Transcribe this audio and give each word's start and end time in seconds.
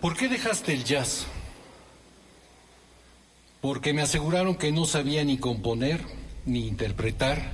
¿Por 0.00 0.16
qué 0.16 0.28
dejaste 0.28 0.72
el 0.72 0.84
jazz? 0.84 1.26
Porque 3.60 3.92
me 3.92 4.02
aseguraron 4.02 4.54
que 4.54 4.70
no 4.70 4.84
sabía 4.84 5.24
ni 5.24 5.38
componer, 5.38 6.00
ni 6.44 6.66
interpretar, 6.68 7.52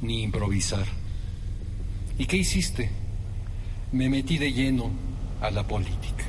ni 0.00 0.22
improvisar. 0.22 0.86
¿Y 2.18 2.26
qué 2.26 2.36
hiciste? 2.36 2.90
Me 3.92 4.08
metí 4.08 4.38
de 4.38 4.52
lleno 4.52 4.90
a 5.40 5.50
la 5.50 5.66
política. 5.66 6.24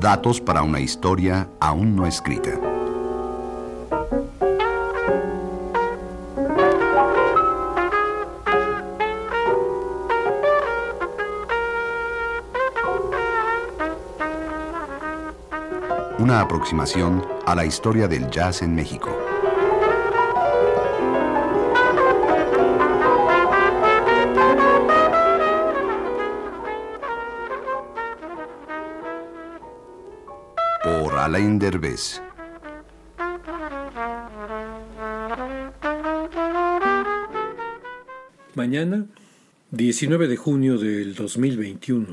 Datos 0.00 0.40
para 0.40 0.62
una 0.62 0.80
historia 0.80 1.48
aún 1.60 1.94
no 1.94 2.06
escrita. 2.06 2.77
Aproximación 16.48 17.22
a 17.44 17.54
la 17.54 17.66
historia 17.66 18.08
del 18.08 18.30
jazz 18.30 18.62
en 18.62 18.74
México. 18.74 19.14
Por 30.82 31.18
Alain 31.18 31.58
Derbez. 31.58 32.22
Mañana, 38.54 39.04
19 39.72 40.28
de 40.28 40.36
junio 40.38 40.78
del 40.78 41.14
2021, 41.14 42.06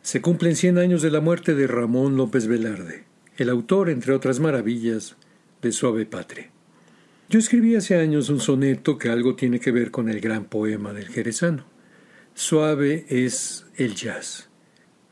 se 0.00 0.22
cumplen 0.22 0.56
100 0.56 0.78
años 0.78 1.02
de 1.02 1.10
la 1.10 1.20
muerte 1.20 1.54
de 1.54 1.66
Ramón 1.66 2.16
López 2.16 2.46
Velarde 2.46 3.13
el 3.36 3.48
autor, 3.48 3.90
entre 3.90 4.12
otras 4.12 4.40
maravillas, 4.40 5.16
de 5.62 5.72
Suave 5.72 6.06
Patria. 6.06 6.50
Yo 7.28 7.38
escribí 7.38 7.74
hace 7.74 7.96
años 7.96 8.28
un 8.28 8.40
soneto 8.40 8.98
que 8.98 9.08
algo 9.08 9.34
tiene 9.34 9.58
que 9.58 9.72
ver 9.72 9.90
con 9.90 10.08
el 10.08 10.20
gran 10.20 10.44
poema 10.44 10.92
del 10.92 11.08
jerezano. 11.08 11.64
Suave 12.34 13.06
es 13.08 13.66
el 13.76 13.94
jazz. 13.94 14.48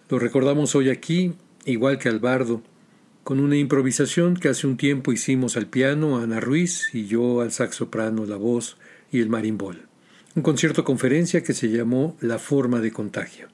Lo 0.09 0.19
recordamos 0.19 0.75
hoy 0.75 0.91
aquí, 0.91 1.35
igual 1.65 1.99
que 1.99 2.09
al 2.09 2.21
bardo, 2.21 2.63
con 3.25 3.41
una 3.41 3.57
improvisación 3.57 4.37
que 4.37 4.49
hace 4.49 4.67
un 4.67 4.77
tiempo 4.77 5.13
hicimos 5.13 5.57
al 5.57 5.67
piano 5.67 6.19
Ana 6.19 6.41
Ruiz 6.41 6.93
y 6.93 7.07
yo 7.07 7.41
al 7.41 7.53
saxoprano, 7.53 8.27
la 8.27 8.37
voz 8.37 8.77
y 9.11 9.21
el 9.21 9.29
marimbol. 9.29 9.87
Un 10.35 10.43
concierto 10.43 10.85
conferencia 10.85 11.43
que 11.43 11.55
se 11.55 11.69
llamó 11.69 12.17
La 12.21 12.39
forma 12.39 12.81
de 12.81 12.91
contagio. 12.91 13.49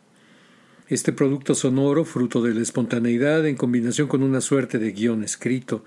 Este 0.88 1.12
producto 1.12 1.54
sonoro, 1.54 2.06
fruto 2.06 2.40
de 2.40 2.54
la 2.54 2.62
espontaneidad 2.62 3.46
en 3.46 3.56
combinación 3.56 4.08
con 4.08 4.22
una 4.22 4.40
suerte 4.40 4.78
de 4.78 4.92
guion 4.92 5.22
escrito, 5.22 5.84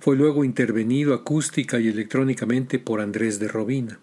fue 0.00 0.16
luego 0.16 0.44
intervenido 0.44 1.14
acústica 1.14 1.80
y 1.80 1.88
electrónicamente 1.88 2.78
por 2.78 3.00
Andrés 3.00 3.38
de 3.38 3.48
Robina. 3.48 4.00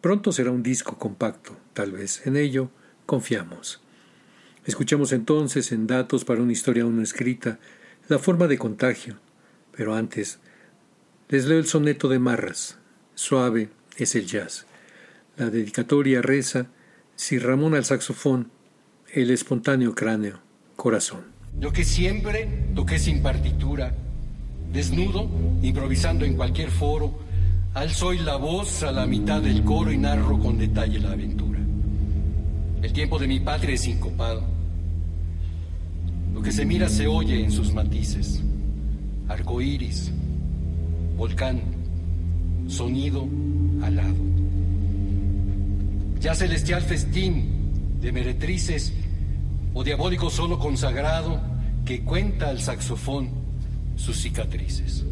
Pronto 0.00 0.32
será 0.32 0.50
un 0.50 0.64
disco 0.64 0.98
compacto, 0.98 1.56
tal 1.72 1.92
vez. 1.92 2.26
En 2.26 2.36
ello 2.36 2.68
confiamos. 3.06 3.80
Escuchamos 4.64 5.12
entonces 5.12 5.70
en 5.70 5.86
Datos 5.86 6.24
para 6.24 6.42
una 6.42 6.50
historia 6.50 6.82
aún 6.82 6.96
no 6.96 7.02
escrita 7.02 7.60
la 8.08 8.18
forma 8.18 8.48
de 8.48 8.58
contagio, 8.58 9.20
pero 9.70 9.94
antes 9.94 10.40
les 11.28 11.46
leo 11.46 11.60
el 11.60 11.66
soneto 11.66 12.08
de 12.08 12.18
Marras. 12.18 12.76
Suave 13.14 13.68
es 13.96 14.16
el 14.16 14.26
jazz. 14.26 14.66
La 15.36 15.48
dedicatoria 15.48 16.22
reza 16.22 16.66
Si 17.14 17.38
Ramón 17.38 17.76
al 17.76 17.84
saxofón 17.84 18.50
el 19.22 19.30
espontáneo 19.30 19.94
cráneo, 19.94 20.40
corazón. 20.76 21.20
Lo 21.58 21.72
que 21.72 21.84
siempre 21.84 22.66
toqué 22.74 22.98
sin 22.98 23.22
partitura, 23.22 23.94
desnudo, 24.70 25.26
improvisando 25.62 26.26
en 26.26 26.34
cualquier 26.34 26.70
foro, 26.70 27.18
alzo 27.72 28.08
hoy 28.08 28.18
la 28.18 28.36
voz 28.36 28.82
a 28.82 28.92
la 28.92 29.06
mitad 29.06 29.40
del 29.40 29.64
coro 29.64 29.90
y 29.90 29.96
narro 29.96 30.38
con 30.38 30.58
detalle 30.58 31.00
la 31.00 31.12
aventura. 31.12 31.58
El 32.82 32.92
tiempo 32.92 33.18
de 33.18 33.26
mi 33.26 33.40
patria 33.40 33.74
es 33.74 33.80
sincopado. 33.80 34.44
Lo 36.34 36.42
que 36.42 36.52
se 36.52 36.66
mira 36.66 36.86
se 36.90 37.06
oye 37.06 37.42
en 37.42 37.50
sus 37.50 37.72
matices. 37.72 38.42
Arco 39.28 39.62
iris, 39.62 40.12
volcán, 41.16 41.62
sonido 42.68 43.26
alado. 43.82 44.14
Ya 46.20 46.34
celestial 46.34 46.82
festín 46.82 47.98
de 48.02 48.12
meretrices 48.12 48.92
o 49.78 49.84
diabólico 49.84 50.30
solo 50.30 50.58
consagrado 50.58 51.38
que 51.84 52.02
cuenta 52.02 52.48
al 52.48 52.62
saxofón 52.62 53.30
sus 53.94 54.16
cicatrices. 54.22 55.04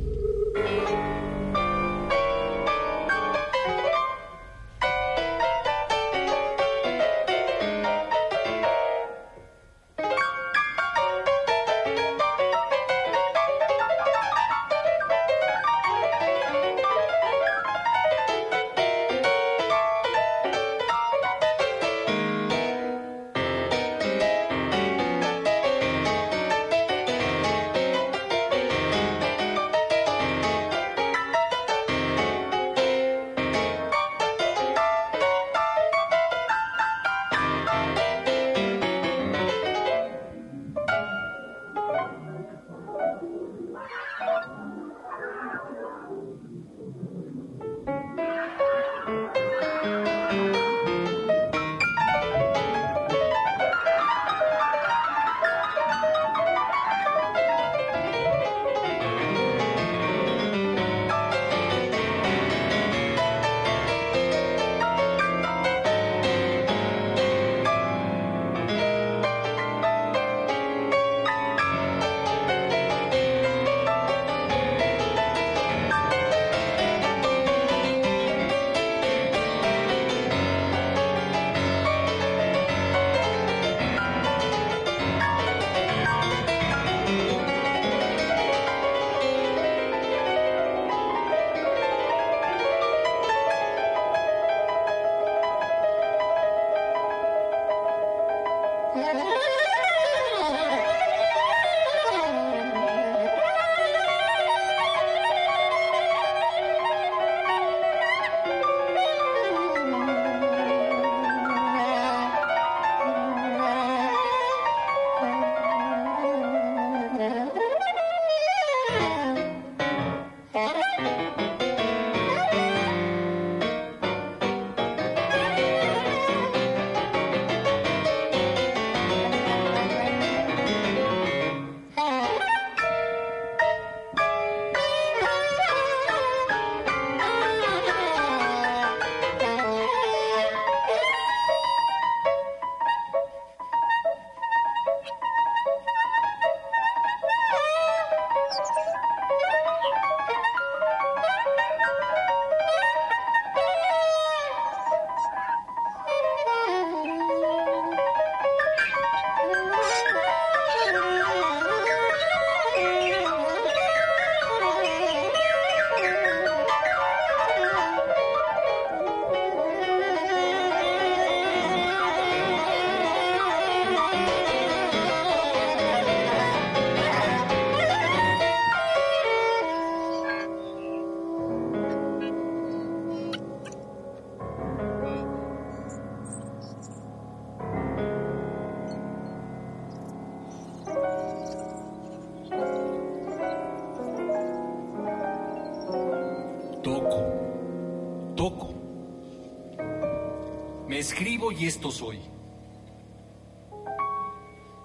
Escribo 201.15 201.53
y 201.53 201.66
esto 201.66 201.93
soy. 201.93 202.21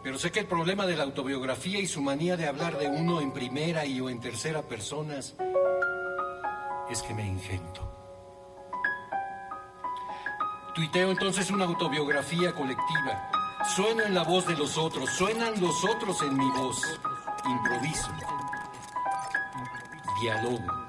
Pero 0.03 0.19
sé 0.19 0.31
que 0.31 0.39
el 0.41 0.45
problema 0.45 0.85
de 0.85 0.95
la 0.95 1.03
autobiografía 1.03 1.79
y 1.79 1.87
su 1.87 2.03
manía 2.03 2.37
de 2.37 2.47
hablar 2.47 2.77
de 2.77 2.87
uno 2.87 3.19
en 3.19 3.31
primera 3.31 3.83
y 3.85 3.99
o 3.99 4.11
en 4.11 4.19
tercera 4.19 4.61
personas 4.61 5.35
es 6.87 7.01
que 7.01 7.15
me 7.15 7.25
ingento. 7.25 7.81
Tuiteo 10.75 11.09
entonces 11.09 11.49
una 11.49 11.65
autobiografía 11.65 12.53
colectiva. 12.53 13.31
Sueno 13.75 14.03
en 14.03 14.13
la 14.13 14.23
voz 14.23 14.45
de 14.45 14.55
los 14.55 14.77
otros, 14.77 15.09
suenan 15.09 15.59
los 15.59 15.83
otros 15.83 16.21
en 16.21 16.37
mi 16.37 16.49
voz. 16.51 16.79
Improviso. 17.43 18.11
Diálogo. 20.21 20.88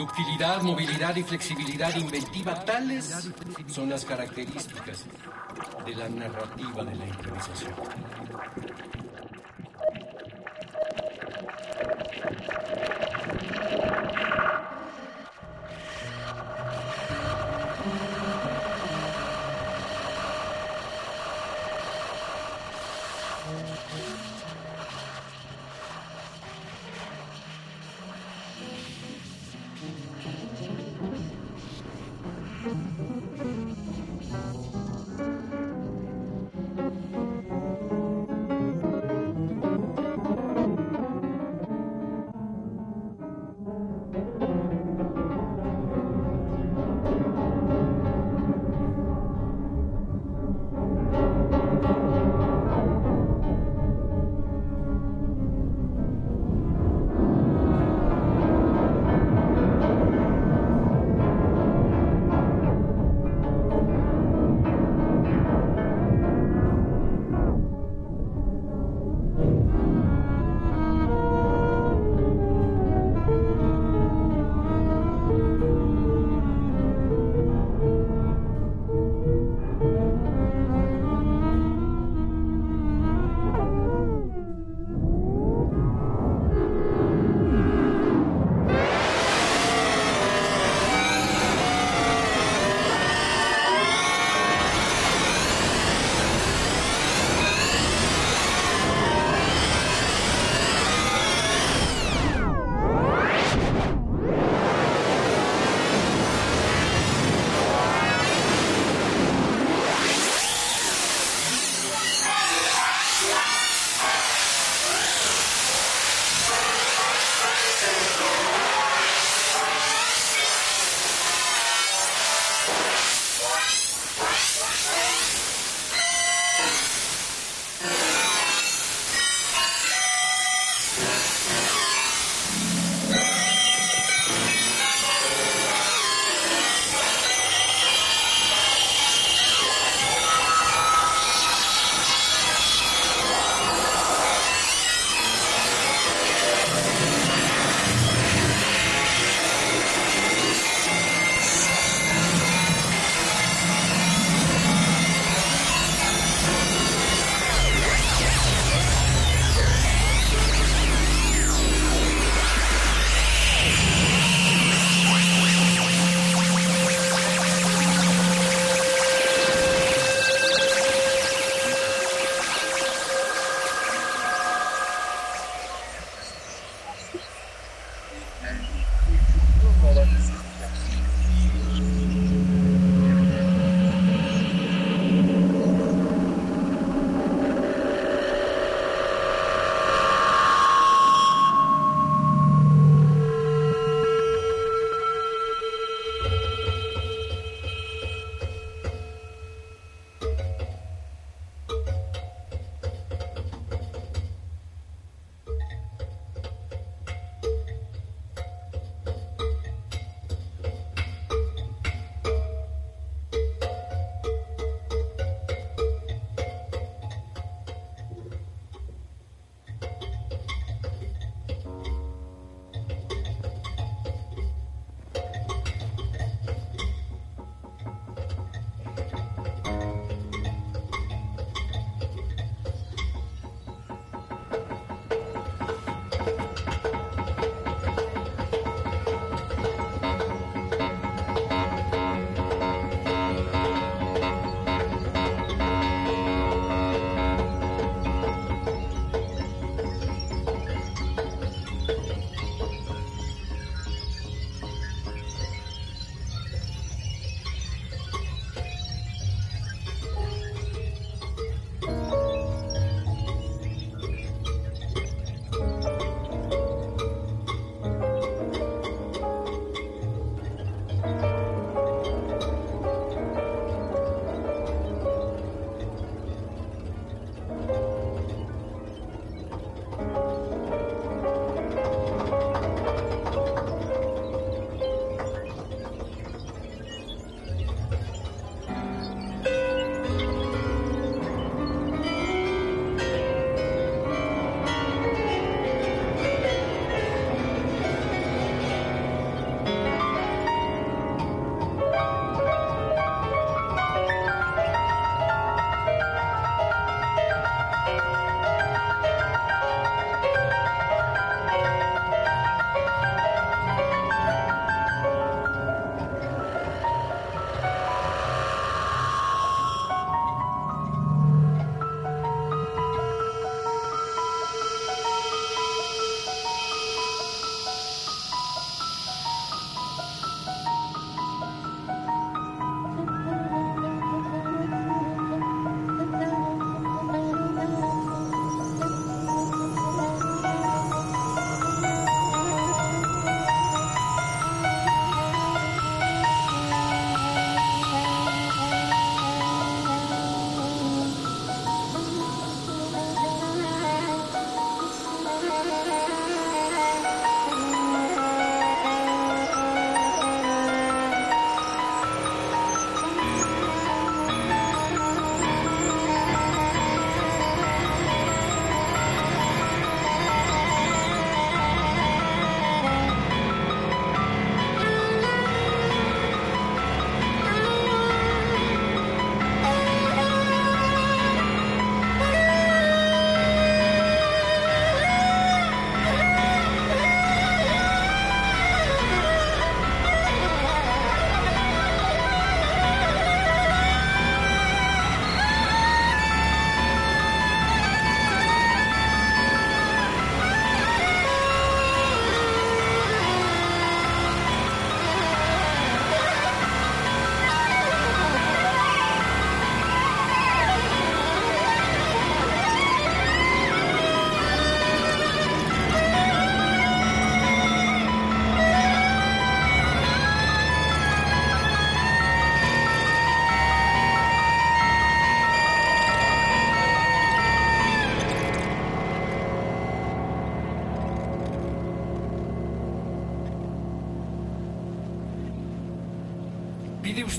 Ductilidad, 0.00 0.62
movilidad 0.62 1.14
y 1.14 1.22
flexibilidad 1.22 1.94
inventiva, 1.94 2.64
tales 2.64 3.28
son 3.66 3.90
las 3.90 4.02
características 4.06 5.04
de 5.84 5.94
la 5.94 6.08
narrativa 6.08 6.84
de 6.84 6.94
la 6.94 7.06
improvisación. 7.06 7.74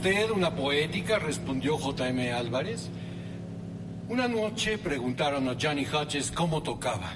Usted 0.01 0.31
una 0.31 0.55
poética? 0.55 1.19
respondió 1.19 1.77
J.M. 1.77 2.31
Álvarez. 2.33 2.89
Una 4.09 4.27
noche 4.27 4.79
preguntaron 4.79 5.47
a 5.47 5.55
Johnny 5.61 5.85
Hodges 5.85 6.31
cómo 6.31 6.63
tocaba. 6.63 7.13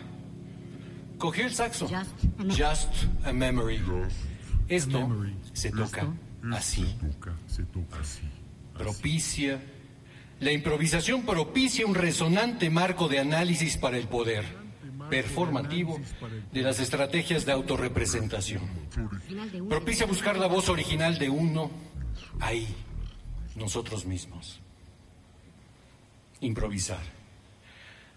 Cogió 1.18 1.46
el 1.48 1.54
saxo. 1.56 1.88
Just 2.56 2.94
a 3.24 3.34
memory. 3.34 3.82
Esto 4.68 5.10
se 5.54 5.72
toca 5.72 6.14
así. 6.54 6.86
Propicia. 8.78 9.60
La 10.40 10.52
improvisación 10.52 11.24
propicia 11.24 11.88
un 11.88 11.96
resonante 11.96 12.70
marco 12.70 13.08
de 13.08 13.18
análisis 13.18 13.78
para 13.78 13.98
el 13.98 14.08
poder 14.08 14.46
performativo 15.10 16.00
de 16.52 16.62
las 16.62 16.80
estrategias 16.80 17.48
de 17.48 17.52
autorrepresentación. 17.52 18.62
Propicia 19.70 20.06
buscar 20.06 20.38
la 20.38 20.46
voz 20.46 20.70
original 20.70 21.18
de 21.18 21.30
uno 21.30 21.72
ahí, 22.40 22.68
nosotros 23.56 24.06
mismos. 24.06 24.60
Improvisar. 26.42 27.16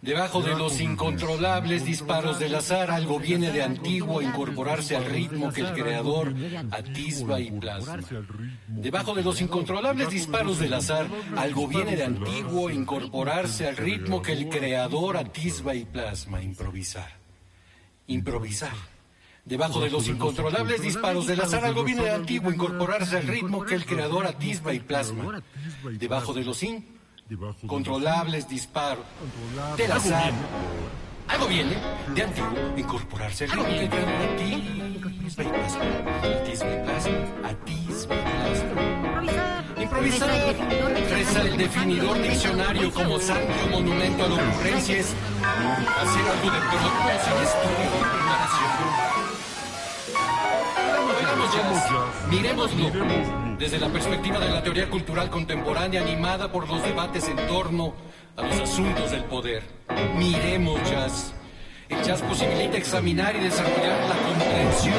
Debajo 0.00 0.42
de 0.42 0.54
los 0.54 0.80
incontrolables 0.80 1.84
disparos 1.84 2.38
del 2.38 2.54
azar, 2.54 2.88
algo 2.88 3.18
viene 3.18 3.50
de 3.50 3.64
antiguo 3.64 4.20
a 4.20 4.22
incorporarse 4.22 4.96
al 4.96 5.04
ritmo 5.06 5.52
que 5.52 5.62
el 5.62 5.72
creador 5.72 6.32
atisba 6.70 7.40
y 7.40 7.50
plasma. 7.50 7.98
Debajo 8.68 9.14
de 9.14 9.24
los 9.24 9.40
incontrolables 9.40 10.08
disparos 10.08 10.60
del 10.60 10.74
azar, 10.74 11.08
algo 11.36 11.66
viene 11.66 11.96
de 11.96 12.04
antiguo 12.04 12.68
a 12.68 12.72
incorporarse 12.72 13.66
al 13.66 13.76
ritmo 13.76 14.22
que 14.22 14.32
el 14.32 14.48
creador 14.48 15.16
atisba 15.16 15.74
y 15.74 15.84
plasma. 15.84 16.40
Improvisar. 16.42 17.18
Improvisar. 18.06 18.97
Debajo 19.48 19.80
de 19.80 19.88
los 19.88 20.06
incontrolables 20.06 20.82
disparos 20.82 21.26
del 21.26 21.40
azar, 21.40 21.64
algo 21.64 21.82
viene 21.82 22.02
de 22.02 22.10
antiguo 22.10 22.52
incorporarse 22.52 23.16
al 23.16 23.26
ritmo 23.26 23.64
que 23.64 23.74
el 23.76 23.86
creador 23.86 24.26
atisba 24.26 24.74
y 24.74 24.80
plasma. 24.80 25.42
Debajo 25.92 26.34
de 26.34 26.44
los 26.44 26.62
in 26.62 26.84
controlables 27.66 28.46
disparos 28.46 29.04
del 29.78 29.92
azar. 29.92 30.32
Algo 31.28 31.46
viene 31.46 31.76
de 32.14 32.22
antiguo 32.22 32.50
incorporarse 32.76 33.44
al 33.44 33.50
ritmo 33.50 33.64
que 33.64 33.86
atisba 35.08 35.44
y 35.44 35.48
plasma. 35.48 35.82
Atisba 36.40 36.74
y 36.74 36.84
plasma. 36.84 37.48
Atisba 37.48 38.14
y 38.14 38.18
plasma. 38.18 39.64
Improvisar. 39.80 40.54
Fresa 41.08 41.42
el 41.42 41.56
definidor 41.56 42.20
diccionario 42.22 42.92
como 42.92 43.18
santo 43.18 43.52
monumento 43.70 44.24
a 44.24 44.28
la 44.28 44.34
ocurrencia 44.34 44.98
es 44.98 45.06
hacer 45.06 46.26
algo 46.28 46.50
de 46.50 46.60
propósito, 46.68 47.42
estudio 47.42 47.88
y 47.96 48.04
preparación. 48.12 49.17
Miremoslo 52.30 52.90
desde 53.58 53.78
la 53.78 53.88
perspectiva 53.88 54.38
de 54.38 54.48
la 54.50 54.62
teoría 54.62 54.88
cultural 54.88 55.30
contemporánea 55.30 56.02
animada 56.02 56.50
por 56.50 56.68
los 56.68 56.82
debates 56.82 57.26
en 57.28 57.36
torno 57.48 57.94
a 58.36 58.42
los 58.42 58.60
asuntos 58.60 59.10
del 59.10 59.24
poder. 59.24 59.62
Miremos 60.16 60.78
jazz. 60.88 61.34
El 61.88 62.02
jazz 62.02 62.22
posibilita 62.22 62.76
examinar 62.76 63.34
y 63.34 63.40
desarrollar 63.40 64.08
la 64.08 64.16
comprensión 64.16 64.94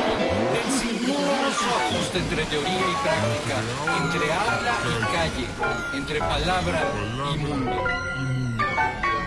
del 0.54 0.72
sinuoso 0.74 1.66
ajuste 1.88 2.18
entre 2.18 2.46
teoría 2.46 2.80
y 2.80 2.96
práctica, 3.04 3.56
entre 4.04 4.34
habla 4.34 4.74
y 4.90 5.04
calle, 5.14 5.98
entre 5.98 6.20
palabra 6.20 6.82
y 7.34 7.38
mundo. 7.38 7.84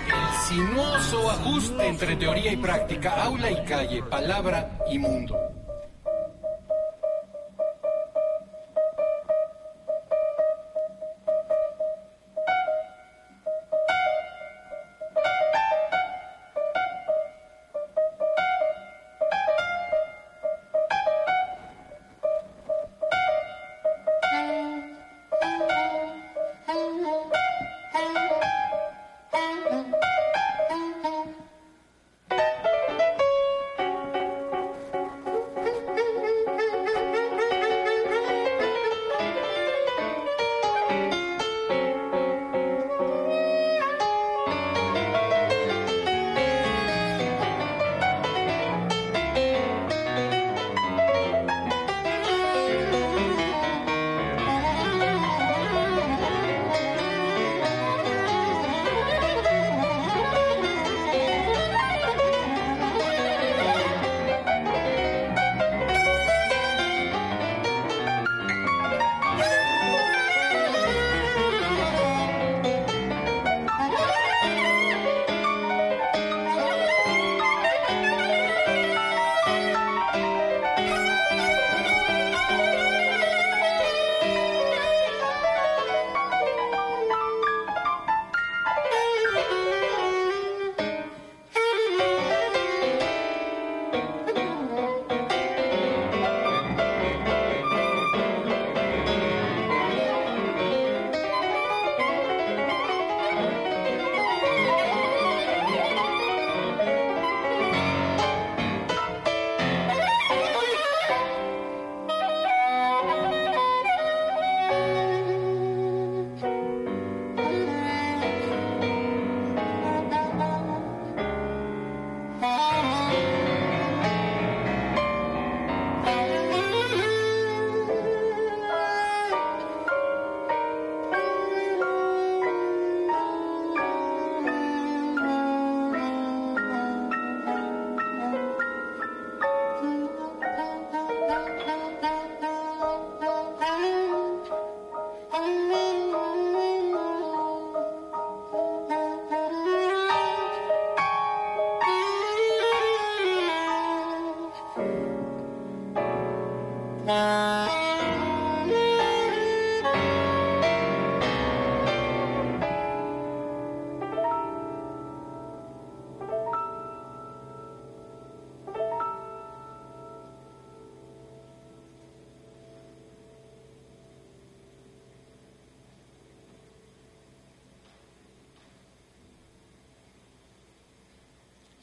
El 0.07 0.49
sinuoso 0.49 1.31
ajuste 1.31 1.87
entre 1.87 2.17
teoría 2.17 2.53
y 2.53 2.57
práctica, 2.57 3.25
aula 3.25 3.51
y 3.51 3.65
calle, 3.65 4.03
palabra 4.03 4.79
y 4.91 4.99
mundo. 4.99 5.52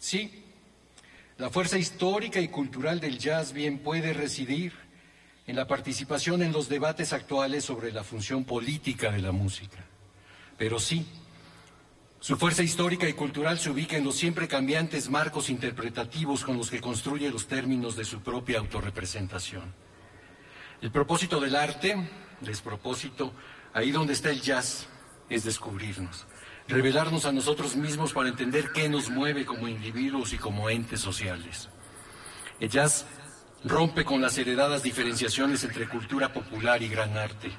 Sí, 0.10 0.44
la 1.38 1.52
fuerza 1.52 1.78
histórica 1.78 2.40
y 2.40 2.48
cultural 2.48 3.00
del 3.00 3.20
jazz 3.20 3.54
bien 3.54 3.78
puede 3.78 4.12
residir 4.12 4.74
en 5.46 5.56
la 5.56 5.68
participación 5.68 6.42
en 6.42 6.52
los 6.52 6.68
debates 6.68 7.14
actuales 7.14 7.64
sobre 7.64 7.92
la 7.92 8.04
función 8.04 8.44
política 8.44 9.12
de 9.12 9.22
la 9.22 9.32
música. 9.32 9.86
Pero 10.58 10.80
sí, 10.80 11.06
su 12.20 12.38
fuerza 12.38 12.64
histórica 12.64 13.08
y 13.08 13.14
cultural 13.14 13.60
se 13.60 13.70
ubica 13.70 13.98
en 13.98 14.04
los 14.04 14.16
siempre 14.16 14.48
cambiantes 14.48 15.12
marcos 15.12 15.52
interpretativos 15.52 16.44
con 16.44 16.58
los 16.58 16.72
que 16.72 16.82
construye 16.82 17.30
los 17.30 17.46
términos 17.46 17.96
de 17.96 18.04
su 18.04 18.22
propia 18.22 18.58
autorrepresentación. 18.58 19.76
El 20.82 20.90
propósito 20.90 21.40
del 21.40 21.56
arte, 21.56 21.96
despropósito, 22.42 23.32
ahí 23.74 23.92
donde 23.92 24.14
está 24.14 24.32
el 24.32 24.42
jazz, 24.42 24.88
es 25.30 25.44
descubrirnos, 25.44 26.26
revelarnos 26.70 27.26
a 27.26 27.32
nosotros 27.32 27.76
mismos 27.76 28.14
para 28.14 28.30
entender 28.30 28.72
qué 28.72 28.88
nos 28.88 29.10
mueve 29.10 29.44
como 29.46 29.68
individuos 29.68 30.34
y 30.34 30.38
como 30.38 30.70
entes 30.70 31.02
sociales. 31.02 31.68
El 32.60 32.70
jazz 32.70 33.06
rompe 33.66 34.06
con 34.06 34.22
las 34.22 34.38
heredadas 34.38 34.84
diferenciaciones 34.84 35.64
entre 35.64 35.90
cultura 35.90 36.32
popular 36.32 36.82
y 36.84 36.88
gran 36.88 37.18
arte. 37.18 37.52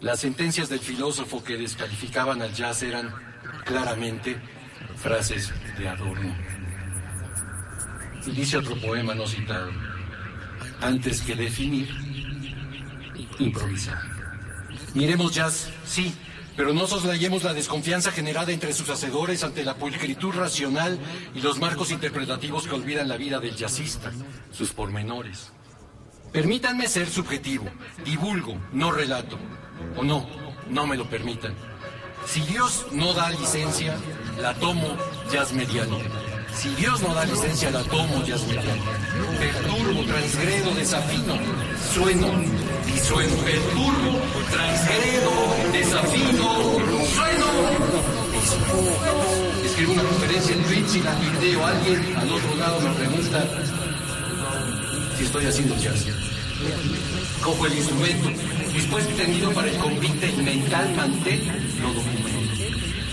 Las 0.00 0.20
sentencias 0.20 0.68
del 0.68 0.80
filósofo 0.80 1.42
que 1.44 1.56
descalificaban 1.56 2.42
al 2.42 2.52
jazz 2.52 2.82
eran 2.82 3.14
claramente 3.64 4.36
frases 4.96 5.52
de 5.78 5.88
adorno. 5.88 6.34
Y 8.26 8.32
dice 8.32 8.58
otro 8.58 8.74
poema 8.80 9.14
no 9.14 9.26
citado, 9.26 9.70
antes 10.80 11.20
que 11.22 11.36
definir, 11.36 11.88
improvisar. 13.38 14.00
Miremos 14.94 15.32
jazz, 15.34 15.70
sí, 15.84 16.14
pero 16.56 16.72
no 16.72 16.86
soslayemos 16.86 17.42
la 17.42 17.54
desconfianza 17.54 18.12
generada 18.12 18.52
entre 18.52 18.72
sus 18.72 18.88
hacedores 18.90 19.42
ante 19.42 19.64
la 19.64 19.76
pulcritud 19.76 20.32
racional 20.34 20.98
y 21.34 21.40
los 21.40 21.58
marcos 21.58 21.90
interpretativos 21.90 22.66
que 22.66 22.74
olvidan 22.74 23.08
la 23.08 23.16
vida 23.16 23.40
del 23.40 23.56
jazzista, 23.56 24.12
sus 24.52 24.72
pormenores. 24.72 25.52
Permítanme 26.32 26.88
ser 26.88 27.08
subjetivo, 27.08 27.66
divulgo, 28.04 28.56
no 28.72 28.90
relato. 28.90 29.38
O 29.96 30.02
no, 30.02 30.26
no 30.68 30.86
me 30.86 30.96
lo 30.96 31.08
permitan. 31.08 31.54
Si 32.26 32.40
Dios 32.40 32.86
no 32.92 33.12
da 33.12 33.30
licencia, 33.30 33.96
la 34.40 34.54
tomo 34.54 34.96
jazz 35.30 35.52
mediano. 35.52 35.98
Si 36.56 36.68
Dios 36.76 37.00
no 37.02 37.12
da 37.14 37.24
licencia, 37.24 37.70
la 37.70 37.82
tomo 37.84 38.24
mediano. 38.24 38.72
Perturbo, 39.38 40.02
transgredo, 40.04 40.74
desafino, 40.74 41.38
sueno 41.92 42.26
y 42.86 42.98
sueno. 43.00 43.34
Perturbo, 43.36 44.18
transgredo, 44.50 45.30
desafino, 45.72 46.78
sueno 47.14 47.46
y. 47.60 48.00
Escribo 49.66 49.92
una 49.92 50.02
conferencia 50.04 50.54
en 50.54 50.62
Twitch 50.64 50.94
y 50.94 51.00
la 51.02 51.14
tuiteo. 51.18 51.66
Alguien 51.66 52.16
al 52.16 52.32
otro 52.32 52.54
lado 52.56 52.80
me 52.80 52.94
pregunta 52.94 53.44
si 55.18 55.24
estoy 55.24 55.44
haciendo 55.46 55.76
jazz. 55.76 56.06
Cojo 57.42 57.66
el 57.66 57.74
instrumento, 57.74 58.30
dispuesto 58.72 59.10
y 59.10 59.14
tendido 59.14 59.52
para 59.52 59.68
el 59.68 59.76
convite 59.76 60.30
y 60.30 60.42
mental 60.42 60.94
mantel, 60.96 61.46
lo 61.82 61.92
documento. 61.92 62.43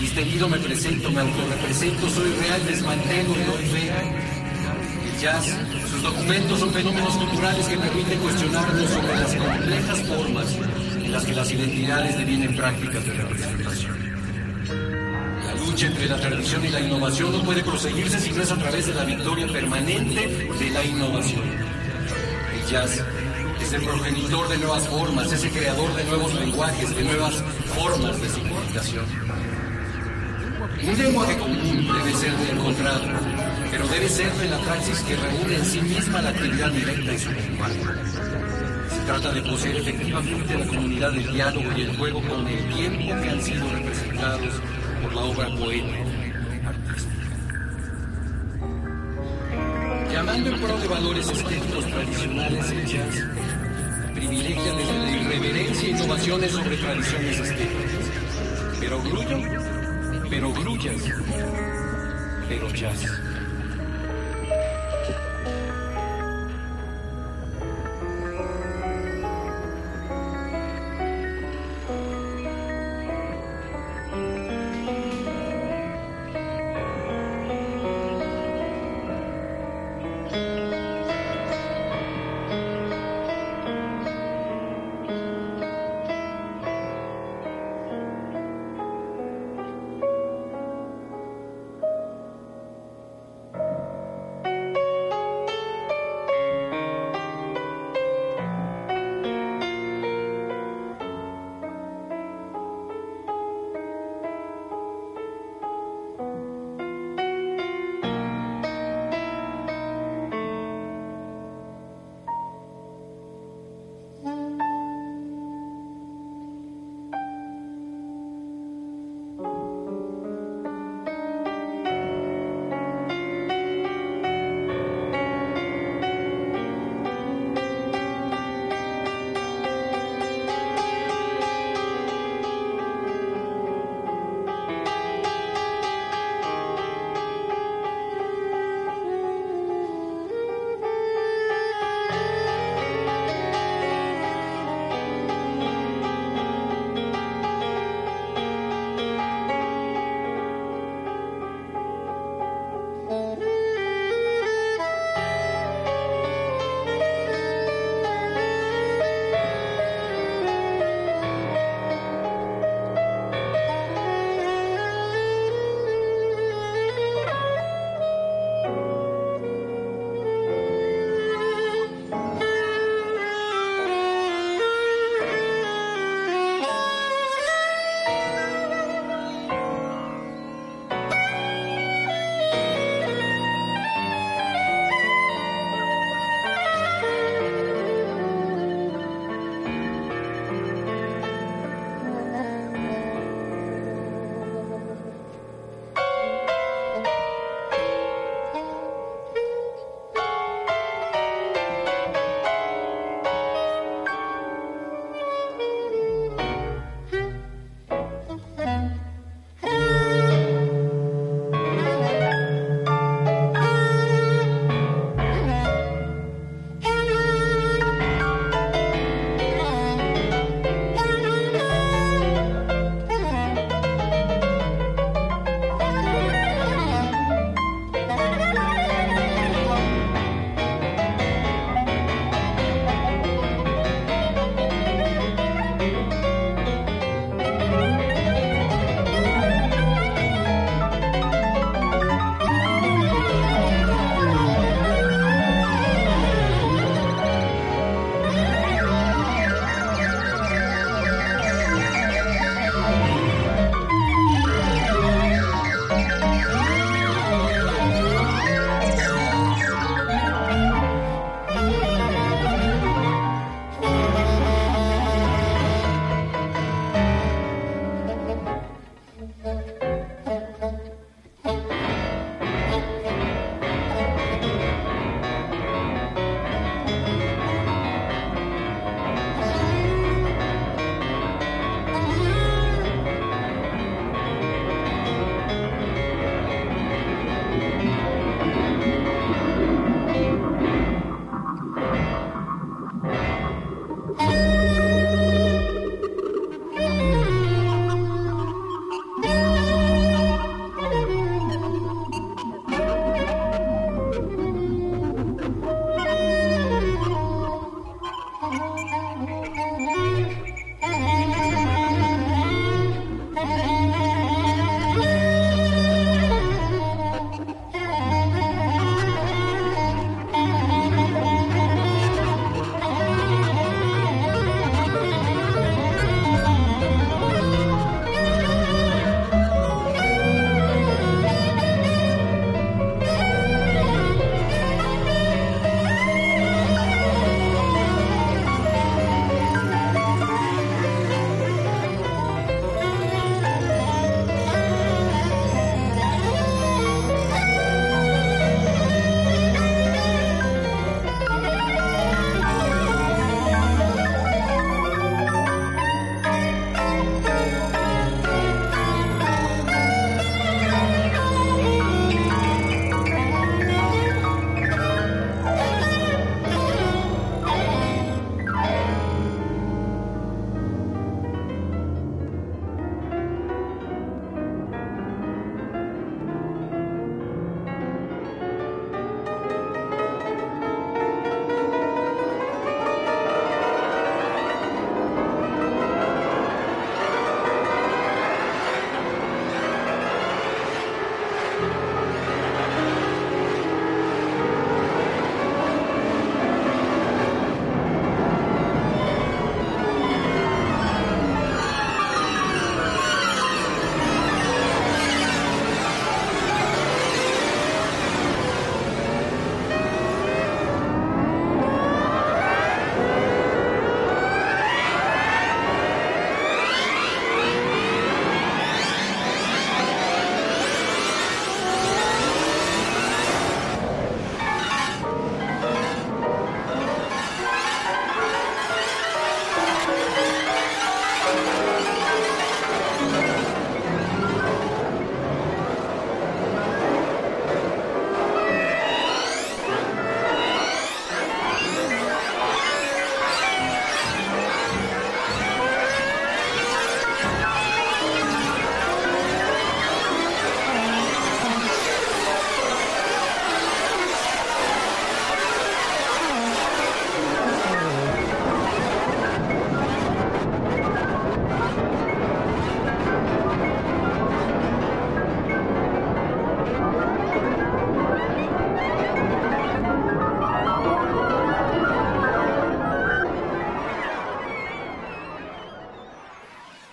Distendido 0.02 0.48
me 0.48 0.58
presento, 0.58 1.12
me 1.12 1.20
autorrepresento, 1.20 2.10
soy 2.10 2.32
real, 2.32 2.66
desmantelo 2.66 3.36
y 3.36 3.44
doy 3.44 3.64
fe. 3.66 3.92
El 5.14 5.20
jazz, 5.20 5.46
sus 5.88 6.02
documentos 6.02 6.58
son 6.58 6.72
fenómenos 6.72 7.14
culturales 7.14 7.66
que 7.68 7.78
permiten 7.78 8.18
cuestionarnos 8.18 8.90
sobre 8.90 9.14
las 9.20 9.34
complejas 9.36 10.02
formas 10.02 10.56
en 10.96 11.12
las 11.12 11.24
que 11.24 11.34
las 11.34 11.52
identidades 11.52 12.18
devienen 12.18 12.56
prácticas 12.56 13.06
de 13.06 13.12
representación. 13.12 13.96
La 15.46 15.54
lucha 15.64 15.86
entre 15.86 16.08
la 16.08 16.20
tradición 16.20 16.64
y 16.64 16.68
la 16.70 16.80
innovación 16.80 17.30
no 17.30 17.44
puede 17.44 17.62
proseguirse 17.62 18.18
si 18.18 18.32
no 18.32 18.42
es 18.42 18.50
a 18.50 18.56
través 18.56 18.86
de 18.88 18.94
la 18.94 19.04
victoria 19.04 19.46
permanente 19.46 20.48
de 20.58 20.70
la 20.70 20.84
innovación. 20.84 21.44
El 22.52 22.68
jazz 22.68 23.04
es 23.60 23.72
el 23.72 23.82
progenitor 23.82 24.48
de 24.48 24.58
nuevas 24.58 24.88
formas, 24.88 25.30
es 25.30 25.44
el 25.44 25.50
creador 25.52 25.94
de 25.94 26.04
nuevos 26.06 26.34
lenguajes, 26.34 26.96
de 26.96 27.04
nuevas 27.04 27.44
formas 27.76 28.20
de 28.20 28.28
significación. 28.28 29.61
Un 30.62 30.96
lenguaje 30.96 31.36
común 31.38 31.88
debe 31.88 32.14
ser 32.14 32.36
de 32.36 32.52
encontrado, 32.52 33.04
pero 33.68 33.88
debe 33.88 34.08
ser 34.08 34.32
de 34.34 34.48
la 34.48 34.58
praxis 34.58 35.00
que 35.00 35.16
reúne 35.16 35.56
en 35.56 35.64
sí 35.64 35.80
misma 35.80 36.22
la 36.22 36.28
actividad 36.28 36.70
directa 36.70 37.12
y 37.12 37.18
su 37.18 37.32
lenguaje. 37.32 37.80
Se 38.88 39.00
trata 39.06 39.32
de 39.32 39.42
poseer 39.42 39.76
efectivamente 39.78 40.56
la 40.56 40.66
comunidad 40.66 41.10
del 41.10 41.32
diálogo 41.32 41.66
y 41.76 41.80
el 41.80 41.96
juego 41.96 42.22
con 42.22 42.46
el 42.46 42.74
tiempo 42.74 43.20
que 43.20 43.30
han 43.30 43.42
sido 43.42 43.70
representados 43.70 44.54
por 45.02 45.12
la 45.12 45.22
obra 45.22 45.48
poética 45.48 45.98
artística. 46.68 47.26
Llamando 50.12 50.50
en 50.50 50.60
pro 50.60 50.78
de 50.78 50.88
valores 50.88 51.28
estéticos 51.28 51.86
tradicionales 51.86 52.70
el 52.70 52.86
jazz, 52.86 53.24
privilegia 54.14 54.72
desde 54.74 54.98
la 54.98 55.10
irreverencia 55.10 55.88
innovaciones 55.88 56.52
sobre 56.52 56.76
tradiciones 56.76 57.40
estéticas. 57.40 58.10
Pero 58.78 59.02
grullo, 59.02 59.81
pero 60.32 60.50
grullas, 60.50 61.02
pero 62.48 62.66
jazz. 62.70 63.21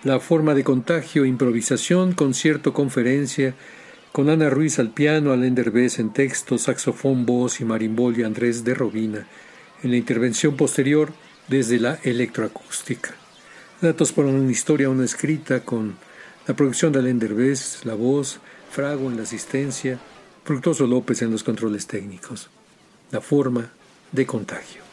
La 0.02 0.18
forma 0.18 0.54
de 0.54 0.64
contagio, 0.64 1.26
improvisación, 1.26 2.12
concierto, 2.12 2.72
conferencia, 2.72 3.54
con 4.12 4.30
Ana 4.30 4.48
Ruiz 4.48 4.78
al 4.78 4.90
piano, 4.90 5.30
Alain 5.30 5.54
Derbez 5.54 5.98
en 5.98 6.12
texto, 6.12 6.56
saxofón, 6.56 7.26
voz 7.26 7.60
y 7.60 7.66
marimbol 7.66 8.18
y 8.18 8.22
Andrés 8.22 8.64
de 8.64 8.74
Robina 8.74 9.26
en 9.82 9.90
la 9.90 9.98
intervención 9.98 10.56
posterior 10.56 11.12
desde 11.48 11.78
la 11.78 11.98
electroacústica. 12.02 13.14
Datos 13.80 14.12
para 14.12 14.28
una 14.28 14.50
historia, 14.50 14.88
una 14.88 15.04
escrita 15.04 15.64
con 15.64 15.96
la 16.46 16.54
producción 16.54 16.92
de 16.92 17.00
Alain 17.00 17.18
Derbez, 17.18 17.84
la 17.84 17.94
voz, 17.94 18.40
Frago 18.70 19.10
en 19.10 19.16
la 19.16 19.24
asistencia, 19.24 19.98
Fructoso 20.44 20.86
López 20.86 21.20
en 21.22 21.30
los 21.30 21.44
controles 21.44 21.86
técnicos. 21.86 22.48
La 23.10 23.20
forma 23.20 23.70
de 24.12 24.26
contagio. 24.26 24.89